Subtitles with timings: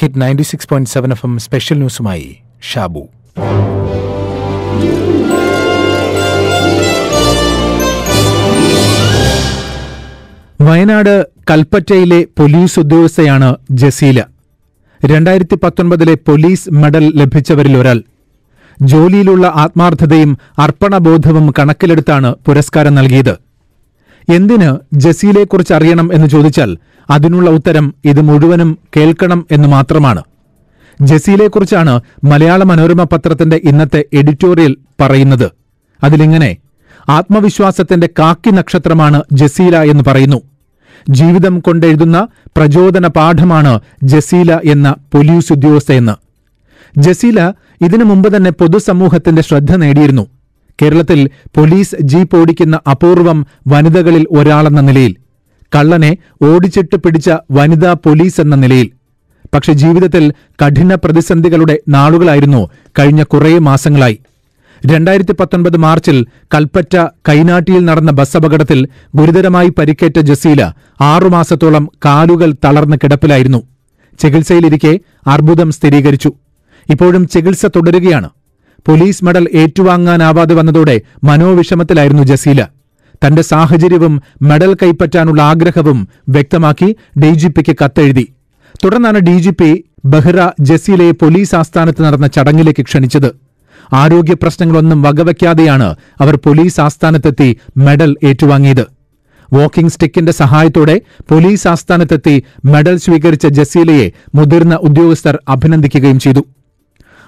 [0.00, 2.36] Hit ninety six point seven F M special ന്യൂസുമായി
[2.72, 3.02] Shabu.
[10.60, 14.20] Wayanad കൽപ്പറ്റയിലെ police ഉദ്യോഗസ്ഥയാണ് ജസീല.
[15.04, 18.02] രണ്ടായിരത്തി പത്തൊൻപതിലെ പോലീസ് മെഡൽ ലഭിച്ചവരിൽ ഒരാൾ.
[18.82, 23.49] ജോലിയിലുള്ള ആത്മാർത്ഥതയും അർപ്പണബോധവും കണക്കിലെടുത്താണ് പുരസ്കാരം നൽകിയത്.
[24.28, 26.76] എന്തിന് ജസീലയെക്കുറിച്ച് അറിയണം എന്ന് ചോദിച്ചാൽ
[27.10, 30.22] അതിനുള്ള ഉത്തരം ഇത് മുഴുവനും കേൾക്കണം എന്ന് മാത്രമാണ്.
[31.00, 35.50] ജസീലയെക്കുറിച്ചാണ് മലയാള മനോരമ പത്രത്തിന്റെ ഇന്നത്തെ എഡിറ്റോറിയൽ പറയുന്നത്.
[36.04, 36.56] അതിലിങ്ങനെ
[37.08, 40.42] ആത്മവിശ്വാസത്തിന്റെ കാക്കി നക്ഷത്രമാണ് ജസീല എന്ന് പറയുന്നു.
[41.10, 46.12] ജീവിതം കൊണ്ടെഴുതുന്ന പ്രചോദന പാഠമാണ് ജസീല എന്ന പോലീസ് ഉദ്യോഗസ്ഥയെന്ന്
[46.98, 50.26] ജസീല ഇതിനു മുമ്പ് തന്നെ പൊതുസമൂഹത്തിന്റെ ശ്രദ്ധ നേടിയിരുന്നു.
[50.82, 55.16] കേരളത്തിൽ പോലീസ് ജീപ്പ് ഓടിക്കുന്ന അപൂർവം വനിതകളിൽ ഒരാളെന്ന നിലയിൽ
[55.74, 58.90] കള്ളനെ ഓടിച്ചിട്ട് പിടിച്ച വനിതാ പോലീസ് എന്ന നിലയിൽ.
[59.54, 60.32] പക്ഷെ ജീവിതത്തിൽ
[60.66, 64.18] കഠിന പ്രതിസന്ധികളുടെ നാളുകളായിരുന്നു കഴിഞ്ഞ കുറേ മാസങ്ങളായി.
[64.86, 66.96] രണ്ടായിരത്തി പത്തൊൻപത് മാർച്ചിൽ കൽപ്പറ്റ
[67.28, 73.62] കൈനാട്ടിയിൽ നടന്ന ബസ് അപകടത്തിൽ ഗുരുതരമായി പരിക്കേറ്റ ജസീല ആറുമാസത്തോളം കാലുകൾ തളർന്ന് കിടപ്പിലായിരുന്നു.
[74.18, 76.32] ചികിത്സയിലിരിക്കെ അർബുദം സ്ഥിരീകരിച്ചു.
[76.90, 78.30] ഇപ്പോഴും ചികിത്സ തുടരുകയാണ്.
[78.88, 82.68] പോലീസ് മെഡൽ ഏറ്റുവാങ്ങാനാവാതെ വന്നതോടെ മനോവിഷമത്തിലായിരുന്നു ജസീല.
[83.26, 88.34] തന്റെ സാഹചര്യവും മെഡൽ കൈപ്പറ്റാനുള്ള ആഗ്രഹവും വ്യക്തമാക്കി ഡിജിപിക്ക് കത്തെഴുതി.
[88.84, 93.30] തുടർന്നാണ് ഡിജിപി ബഹ്റ ജസീലയെ പോലീസ് ആസ്ഥാനത്ത് നടന്ന ചടങ്ങിലേക്ക് ക്ഷണിച്ചത്.
[93.92, 98.86] ആരോഗ്യ പ്രശ്നങ്ങളൊന്നും വകവയ്ക്കാതെയാണ് അവർ പോലീസ് ആസ്ഥാനത്തെത്തി മെഡൽ ഏറ്റുവാങ്ങിയത്.
[99.52, 106.44] വാക്കിംഗ് സ്റ്റിക്കിന്റെ സഹായത്തോടെ പോലീസ് ആസ്ഥാനത്തെത്തി മെഡൽ സ്വീകരിച്ച ജസീലയെ മുതിർന്ന ഉദ്യോഗസ്ഥർ അഭിനന്ദിക്കുകയും ചെയ്തു.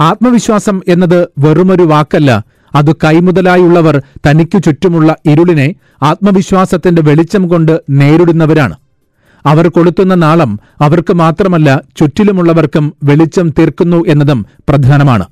[0.00, 2.44] ആത്മവിശ്വാസം എന്നത് വെറുമൊരു വാക്കല്ല.
[2.74, 8.74] അത് കൈമുതലായുള്ളവർ തനിക്കു ചുറ്റുമുള്ള ഇരുളിനെ ആത്മവിശ്വാസത്തിന്റെ വെളിച്ചം കൊണ്ട് നേരിടുന്നവരാണ്.
[9.46, 15.24] അവർ കൊളുത്തുന്ന നാളം അവർക്ക് മാത്രമല്ല ചുറ്റിലുമുള്ളവർക്കും വെളിച്ചം തീർക്കുന്നു എന്നതും പ്രധാനമാണ്.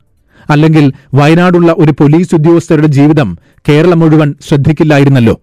[0.50, 5.40] അല്ലെങ്കിൽ വയനാടുള്ള ഒരു പോലീസ് ഉദ്യോഗസ്ഥരുടെ ജീവിതം കേരളം മുഴുവൻ ശ്രദ്ധിക്കില്ലായിരുന്നല്ലോ.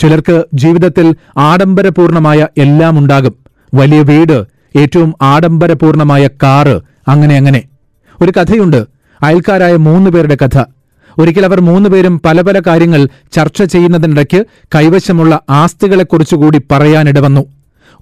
[0.00, 3.34] ചിലർക്ക് ജീവിതത്തിൽ ആഡംബരപൂർണമായ എല്ലാം ഉണ്ടാകും
[3.74, 4.44] വലിയ വീട്
[4.76, 7.62] ഏറ്റവും ആഡംബരപൂർണമായ കാറ് അങ്ങനെ അങ്ങനെ.
[8.22, 8.86] ഒരു കഥയുണ്ട്.
[9.22, 10.64] അയൽക്കാരായ മൂന്ന് പേരുടെ കഥ.
[11.18, 17.46] ഒരിക്കൽ അവർ മൂന്നുപേരും പല പല കാര്യങ്ങൾ ചർച്ച ചെയ്യുന്നതിനിടയ്ക്ക് കൈവശമുള്ള ആസ്തികളെക്കുറിച്ചുകൂടി പറയാനിടവന്നു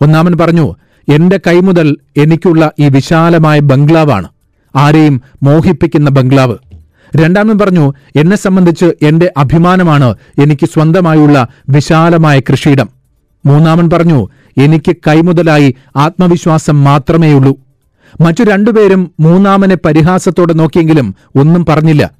[0.03, 0.76] ഒന്നാമൻ പറഞ്ഞു
[1.09, 4.28] എന്റെ കൈമുതൽ എനിക്കുള്ള ഈ വിശാലമായ ബംഗ്ലാവാണ്.
[4.76, 6.56] ആരെയും മോഹിപ്പിക്കുന്ന ബംഗ്ലാവ്.
[7.16, 12.88] രണ്ടാമൻ പറഞ്ഞു എന്നെ സംബന്ധിച്ച് എന്റെ അഭിമാനമാണ് എനിക്ക് സ്വന്തമായുള്ള വിശാലമായ കൃഷിയിടം.
[13.47, 14.28] മൂന്നാമൻ പറഞ്ഞു
[14.62, 17.59] എനിക്ക് കൈമുതലായി ആത്മവിശ്വാസം മാത്രമേയുള്ളൂ.
[18.21, 22.10] മറ്റു രണ്ടുപേരും മൂന്നാമനെ പരിഹാസത്തോടെ നോക്കിയെങ്കിലും ഒന്നും പറഞ്ഞില്ല.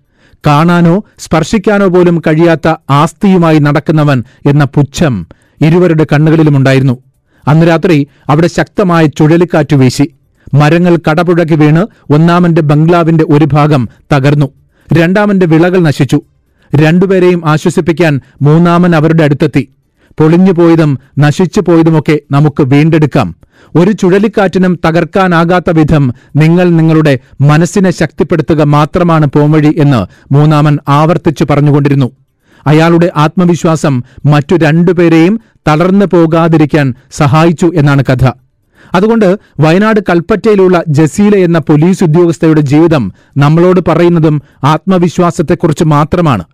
[0.47, 5.27] കാണാനോ സ്പർശിക്കാനോ പോലും കഴിയാത്ത ആസ്തിയുമായി നടക്കുന്നവൻ എന്ന പുച്ഛം
[5.61, 6.99] ഇരുവരുടെ കണ്ണുകളിലുമുണ്ടായിരുന്നു
[7.49, 10.15] അന്ന് രാത്രി അവിടെ ശക്തമായ ചുഴലിക്കാറ്റ് വീശി.
[10.55, 14.49] മരങ്ങൾ കടപുഴകി വീണ് ഒന്നാമന്റെ ബംഗ്ലാവിന്റെ ഒരു ഭാഗം തകർന്നു.
[14.93, 16.23] രണ്ടാമന്റെ വിളകൾ നശിച്ചു.
[16.75, 19.69] രണ്ടുപേരെയും ആശ്വസിപ്പിക്കാൻ മൂന്നാമൻ അവരുടെ അടുത്തെത്തി.
[20.19, 23.35] പൊളിഞ്ഞുപോയതും നശിച്ചു പോയതുമൊക്കെ നമുക്ക് വീണ്ടെടുക്കാം.
[23.77, 32.11] ഒരു ചുഴലിക്കാറ്റിനും തകർക്കാനാകാത്ത വിധം നിങ്ങൾ നിങ്ങളുടെ മനസ്സിനെ ശക്തിപ്പെടുത്തുക മാത്രമാണ് പോംവഴി എന്ന് മൂന്നാമൻ ആവർത്തിച്ചു പറഞ്ഞുകൊണ്ടിരുന്നു.
[32.67, 38.25] അയാളുടെ ആത്മവിശ്വാസം മറ്റു രണ്ടുപേരെയും തളർന്നു പോകാതിരിക്കാൻ സഹായിച്ചു എന്നാണ് കഥ.
[38.95, 46.45] അതുകൊണ്ട് വയനാട് കൽപ്പറ്റയിലുള്ള ജസീല എന്ന പോലീസ് ഉദ്യോഗസ്ഥയുടെ ജീവിതം നമ്മളോട് പറയുന്നതും ആത്മവിശ്വാസത്തെക്കുറിച്ച് മാത്രമാണ്.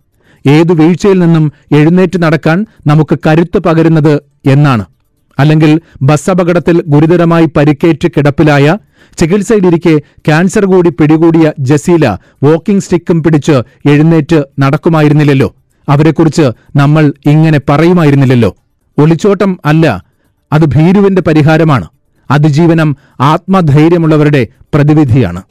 [0.47, 4.85] ഏതു വീഴ്ചയിൽ നിന്നും എഴുന്നേറ്റ് നടക്കാൻ നമുക്ക് കരുത്ത് പകരുന്നത് എന്നാണ്.
[5.39, 8.77] അല്ലെങ്കിൽ ബസ് അപകടത്തിൽ ഗുരുതരമായി പരിക്കേറ്റ് കിടപ്പിലായ
[9.17, 13.55] ചികിത്സയിലിരിക്കെ ക്യാൻസർ കൂടി പിടികൂടിയ ജസീല വാക്കിംഗ് സ്റ്റിക്കും പിടിച്ച്
[13.89, 15.55] എഴുന്നേറ്റ് നടക്കുമായിരുന്നില്ലല്ലോ.
[15.89, 18.55] അവരെക്കുറിച്ച് നമ്മൾ ഇങ്ങനെ പറയുമായിരുന്നില്ലല്ലോ.
[18.97, 20.03] ഒളിച്ചോട്ടം അല്ല
[20.53, 21.87] അത് ഭീരുവിന്റെ പരിഹാരമാണ്.
[22.31, 25.41] അതിജീവനം ആത്മധൈര്യമുള്ളവരുടെ പ്രതിവിധിയാണ്.